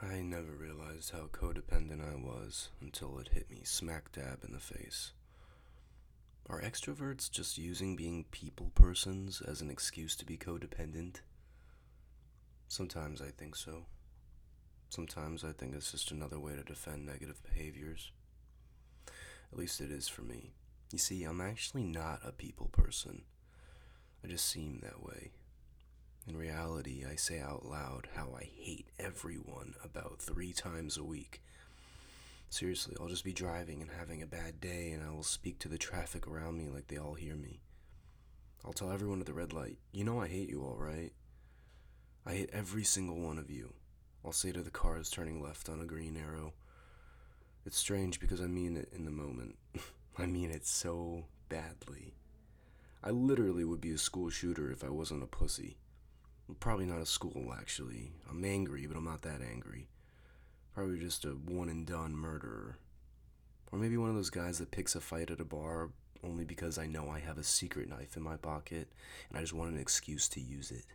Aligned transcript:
I 0.00 0.20
never 0.20 0.52
realized 0.52 1.10
how 1.10 1.26
codependent 1.32 2.00
I 2.00 2.14
was 2.14 2.68
until 2.80 3.18
it 3.18 3.30
hit 3.32 3.50
me 3.50 3.62
smack 3.64 4.12
dab 4.12 4.44
in 4.44 4.52
the 4.52 4.60
face. 4.60 5.10
Are 6.48 6.62
extroverts 6.62 7.28
just 7.28 7.58
using 7.58 7.96
being 7.96 8.24
people 8.30 8.70
persons 8.76 9.40
as 9.40 9.60
an 9.60 9.70
excuse 9.70 10.14
to 10.16 10.24
be 10.24 10.36
codependent? 10.36 11.16
Sometimes 12.68 13.20
I 13.20 13.30
think 13.36 13.56
so. 13.56 13.86
Sometimes 14.88 15.42
I 15.42 15.50
think 15.50 15.74
it's 15.74 15.90
just 15.90 16.12
another 16.12 16.38
way 16.38 16.54
to 16.54 16.62
defend 16.62 17.04
negative 17.04 17.42
behaviors. 17.42 18.12
At 19.52 19.58
least 19.58 19.80
it 19.80 19.90
is 19.90 20.06
for 20.06 20.22
me. 20.22 20.52
You 20.92 20.98
see, 20.98 21.24
I'm 21.24 21.40
actually 21.40 21.84
not 21.84 22.20
a 22.24 22.30
people 22.30 22.68
person. 22.68 23.22
I 24.24 24.28
just 24.28 24.46
seem 24.46 24.78
that 24.82 25.02
way. 25.02 25.32
In 26.28 26.36
reality, 26.36 27.06
I 27.10 27.14
say 27.16 27.40
out 27.40 27.64
loud 27.64 28.06
how 28.14 28.34
I 28.36 28.50
hate 28.54 28.90
everyone 28.98 29.74
about 29.82 30.20
three 30.20 30.52
times 30.52 30.98
a 30.98 31.02
week. 31.02 31.40
Seriously, 32.50 32.94
I'll 33.00 33.08
just 33.08 33.24
be 33.24 33.32
driving 33.32 33.80
and 33.80 33.90
having 33.90 34.22
a 34.22 34.26
bad 34.26 34.60
day, 34.60 34.90
and 34.90 35.02
I 35.02 35.10
will 35.10 35.22
speak 35.22 35.58
to 35.60 35.68
the 35.68 35.78
traffic 35.78 36.26
around 36.26 36.58
me 36.58 36.68
like 36.68 36.88
they 36.88 36.98
all 36.98 37.14
hear 37.14 37.34
me. 37.34 37.60
I'll 38.62 38.74
tell 38.74 38.92
everyone 38.92 39.20
at 39.20 39.26
the 39.26 39.32
red 39.32 39.54
light, 39.54 39.78
you 39.90 40.04
know 40.04 40.20
I 40.20 40.28
hate 40.28 40.50
you 40.50 40.62
all, 40.64 40.76
right? 40.76 41.12
I 42.26 42.32
hate 42.32 42.50
every 42.52 42.84
single 42.84 43.18
one 43.18 43.38
of 43.38 43.50
you. 43.50 43.72
I'll 44.22 44.32
say 44.32 44.52
to 44.52 44.60
the 44.60 44.70
cars 44.70 45.08
turning 45.08 45.42
left 45.42 45.70
on 45.70 45.80
a 45.80 45.86
green 45.86 46.14
arrow. 46.14 46.52
It's 47.64 47.78
strange 47.78 48.20
because 48.20 48.42
I 48.42 48.48
mean 48.48 48.76
it 48.76 48.90
in 48.92 49.06
the 49.06 49.10
moment. 49.10 49.56
I 50.18 50.26
mean 50.26 50.50
it 50.50 50.66
so 50.66 51.24
badly. 51.48 52.16
I 53.02 53.12
literally 53.12 53.64
would 53.64 53.80
be 53.80 53.92
a 53.92 53.98
school 53.98 54.28
shooter 54.28 54.70
if 54.70 54.84
I 54.84 54.90
wasn't 54.90 55.22
a 55.22 55.26
pussy. 55.26 55.78
Probably 56.60 56.86
not 56.86 57.00
a 57.00 57.06
school, 57.06 57.54
actually. 57.56 58.12
I'm 58.28 58.44
angry, 58.44 58.86
but 58.86 58.96
I'm 58.96 59.04
not 59.04 59.22
that 59.22 59.40
angry. 59.42 59.88
Probably 60.74 60.98
just 60.98 61.24
a 61.24 61.30
one 61.30 61.68
and 61.68 61.86
done 61.86 62.16
murderer. 62.16 62.78
Or 63.70 63.78
maybe 63.78 63.96
one 63.96 64.08
of 64.08 64.16
those 64.16 64.30
guys 64.30 64.58
that 64.58 64.70
picks 64.70 64.94
a 64.94 65.00
fight 65.00 65.30
at 65.30 65.40
a 65.40 65.44
bar 65.44 65.90
only 66.24 66.44
because 66.44 66.78
I 66.78 66.86
know 66.86 67.10
I 67.10 67.20
have 67.20 67.38
a 67.38 67.44
secret 67.44 67.88
knife 67.88 68.16
in 68.16 68.22
my 68.22 68.36
pocket 68.36 68.88
and 69.28 69.38
I 69.38 69.42
just 69.42 69.52
want 69.52 69.72
an 69.72 69.78
excuse 69.78 70.28
to 70.30 70.40
use 70.40 70.70
it. 70.70 70.86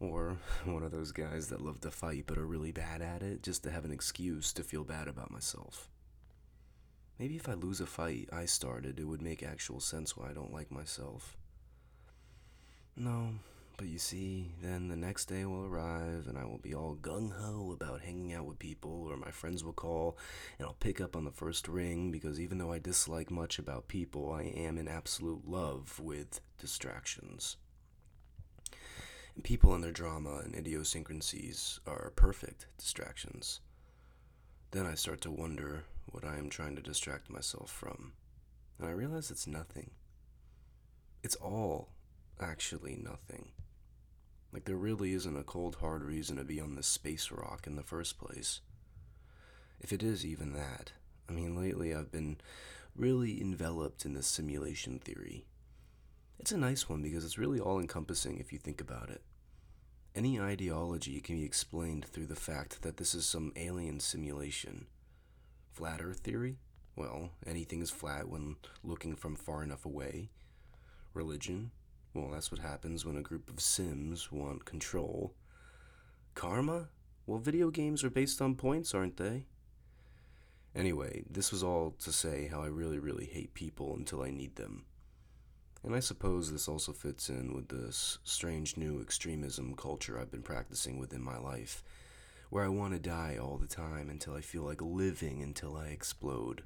Or 0.00 0.38
one 0.64 0.82
of 0.82 0.90
those 0.90 1.12
guys 1.12 1.48
that 1.48 1.60
love 1.60 1.80
to 1.82 1.90
fight 1.90 2.24
but 2.26 2.38
are 2.38 2.46
really 2.46 2.72
bad 2.72 3.02
at 3.02 3.22
it 3.22 3.42
just 3.42 3.62
to 3.64 3.70
have 3.70 3.84
an 3.84 3.92
excuse 3.92 4.52
to 4.54 4.64
feel 4.64 4.84
bad 4.84 5.08
about 5.08 5.30
myself. 5.30 5.90
Maybe 7.18 7.36
if 7.36 7.48
I 7.48 7.54
lose 7.54 7.80
a 7.80 7.86
fight 7.86 8.28
I 8.32 8.44
started, 8.44 8.98
it 8.98 9.06
would 9.06 9.22
make 9.22 9.42
actual 9.42 9.80
sense 9.80 10.16
why 10.16 10.30
I 10.30 10.34
don't 10.34 10.52
like 10.52 10.70
myself. 10.70 11.36
No, 12.94 13.30
but 13.76 13.88
you 13.88 13.98
see, 13.98 14.54
then 14.62 14.88
the 14.88 14.96
next 14.96 15.26
day 15.26 15.44
will 15.44 15.64
arrive 15.64 16.26
and 16.28 16.38
I 16.38 16.44
will 16.44 16.58
be 16.58 16.74
all 16.74 16.96
gung 16.96 17.32
ho 17.32 17.72
about 17.72 18.00
hanging 18.00 18.32
out 18.32 18.46
with 18.46 18.58
people, 18.58 19.06
or 19.08 19.16
my 19.16 19.30
friends 19.30 19.62
will 19.62 19.72
call 19.72 20.16
and 20.58 20.66
I'll 20.66 20.74
pick 20.74 21.00
up 21.00 21.14
on 21.14 21.24
the 21.24 21.30
first 21.30 21.68
ring 21.68 22.10
because 22.10 22.40
even 22.40 22.58
though 22.58 22.72
I 22.72 22.78
dislike 22.78 23.30
much 23.30 23.58
about 23.58 23.88
people, 23.88 24.32
I 24.32 24.42
am 24.42 24.78
in 24.78 24.88
absolute 24.88 25.46
love 25.46 26.00
with 26.00 26.40
distractions. 26.58 27.56
And 29.34 29.44
people 29.44 29.74
and 29.74 29.84
their 29.84 29.92
drama 29.92 30.40
and 30.42 30.54
idiosyncrasies 30.54 31.80
are 31.86 32.12
perfect 32.16 32.66
distractions. 32.78 33.60
Then 34.70 34.86
I 34.86 34.94
start 34.94 35.20
to 35.22 35.30
wonder 35.30 35.84
what 36.06 36.24
I 36.24 36.36
am 36.38 36.48
trying 36.48 36.76
to 36.76 36.82
distract 36.82 37.28
myself 37.30 37.70
from. 37.70 38.12
And 38.78 38.88
I 38.88 38.92
realize 38.92 39.30
it's 39.30 39.46
nothing. 39.46 39.90
It's 41.22 41.36
all 41.36 41.90
actually 42.40 42.96
nothing. 42.96 43.50
Like, 44.56 44.64
there 44.64 44.76
really 44.76 45.12
isn't 45.12 45.36
a 45.36 45.42
cold, 45.42 45.76
hard 45.82 46.02
reason 46.02 46.38
to 46.38 46.44
be 46.44 46.62
on 46.62 46.76
this 46.76 46.86
space 46.86 47.30
rock 47.30 47.66
in 47.66 47.76
the 47.76 47.82
first 47.82 48.16
place. 48.18 48.62
If 49.82 49.92
it 49.92 50.02
is 50.02 50.24
even 50.24 50.54
that. 50.54 50.92
I 51.28 51.32
mean, 51.32 51.60
lately 51.60 51.94
I've 51.94 52.10
been 52.10 52.38
really 52.96 53.38
enveloped 53.38 54.06
in 54.06 54.14
this 54.14 54.26
simulation 54.26 54.98
theory. 54.98 55.44
It's 56.38 56.52
a 56.52 56.56
nice 56.56 56.88
one 56.88 57.02
because 57.02 57.22
it's 57.22 57.36
really 57.36 57.60
all 57.60 57.78
encompassing 57.78 58.38
if 58.38 58.50
you 58.50 58.58
think 58.58 58.80
about 58.80 59.10
it. 59.10 59.20
Any 60.14 60.40
ideology 60.40 61.20
can 61.20 61.36
be 61.36 61.44
explained 61.44 62.06
through 62.06 62.28
the 62.28 62.34
fact 62.34 62.80
that 62.80 62.96
this 62.96 63.14
is 63.14 63.26
some 63.26 63.52
alien 63.56 64.00
simulation. 64.00 64.86
Flat 65.70 66.00
Earth 66.02 66.20
theory? 66.20 66.56
Well, 66.96 67.28
anything 67.46 67.82
is 67.82 67.90
flat 67.90 68.26
when 68.26 68.56
looking 68.82 69.16
from 69.16 69.36
far 69.36 69.62
enough 69.62 69.84
away. 69.84 70.30
Religion? 71.12 71.72
Well, 72.16 72.30
that's 72.30 72.50
what 72.50 72.62
happens 72.62 73.04
when 73.04 73.18
a 73.18 73.22
group 73.22 73.50
of 73.50 73.60
Sims 73.60 74.32
want 74.32 74.64
control. 74.64 75.34
Karma? 76.34 76.88
Well, 77.26 77.38
video 77.38 77.68
games 77.68 78.02
are 78.04 78.10
based 78.10 78.40
on 78.40 78.54
points, 78.54 78.94
aren't 78.94 79.18
they? 79.18 79.44
Anyway, 80.74 81.24
this 81.28 81.52
was 81.52 81.62
all 81.62 81.94
to 81.98 82.10
say 82.10 82.48
how 82.50 82.62
I 82.62 82.68
really, 82.68 82.98
really 82.98 83.26
hate 83.26 83.52
people 83.52 83.94
until 83.94 84.22
I 84.22 84.30
need 84.30 84.56
them. 84.56 84.86
And 85.84 85.94
I 85.94 86.00
suppose 86.00 86.50
this 86.50 86.68
also 86.68 86.92
fits 86.92 87.28
in 87.28 87.52
with 87.52 87.68
this 87.68 88.16
strange 88.24 88.78
new 88.78 88.98
extremism 89.02 89.74
culture 89.76 90.18
I've 90.18 90.30
been 90.30 90.40
practicing 90.40 90.98
within 90.98 91.22
my 91.22 91.36
life, 91.36 91.84
where 92.48 92.64
I 92.64 92.68
want 92.68 92.94
to 92.94 92.98
die 92.98 93.36
all 93.38 93.58
the 93.58 93.66
time 93.66 94.08
until 94.08 94.34
I 94.34 94.40
feel 94.40 94.62
like 94.62 94.80
living 94.80 95.42
until 95.42 95.76
I 95.76 95.88
explode. 95.88 96.62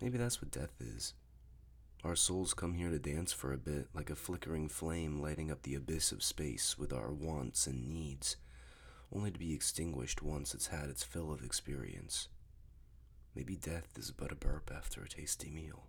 Maybe 0.00 0.16
that's 0.16 0.40
what 0.40 0.52
death 0.52 0.80
is. 0.80 1.14
Our 2.04 2.14
souls 2.14 2.54
come 2.54 2.74
here 2.74 2.90
to 2.90 2.98
dance 2.98 3.32
for 3.32 3.52
a 3.52 3.58
bit, 3.58 3.88
like 3.92 4.10
a 4.10 4.14
flickering 4.14 4.68
flame 4.68 5.20
lighting 5.20 5.50
up 5.50 5.62
the 5.62 5.74
abyss 5.74 6.12
of 6.12 6.22
space 6.22 6.78
with 6.78 6.92
our 6.92 7.10
wants 7.10 7.66
and 7.66 7.92
needs, 7.92 8.36
only 9.12 9.30
to 9.30 9.38
be 9.38 9.54
extinguished 9.54 10.22
once 10.22 10.54
it's 10.54 10.68
had 10.68 10.88
its 10.88 11.02
fill 11.02 11.32
of 11.32 11.42
experience. 11.42 12.28
Maybe 13.34 13.56
death 13.56 13.98
is 13.98 14.12
but 14.12 14.30
a 14.30 14.36
burp 14.36 14.70
after 14.74 15.02
a 15.02 15.08
tasty 15.08 15.50
meal. 15.50 15.84